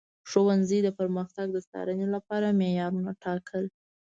[0.29, 3.63] ښوونکي د پرمختګ د څارنې لپاره معیارونه ټاکل.